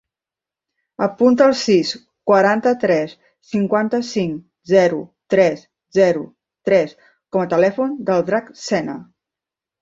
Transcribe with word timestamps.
Apunta 1.07 1.49
el 1.49 1.51
sis, 1.63 1.89
quaranta-tres, 2.31 3.13
cinquanta-cinc, 3.49 4.39
zero, 4.71 5.03
tres, 5.35 5.61
zero, 5.99 6.25
tres 6.71 6.97
com 7.05 7.45
a 7.45 7.51
telèfon 7.53 7.95
del 8.09 8.27
Drac 8.33 8.51
Sena. 8.65 8.99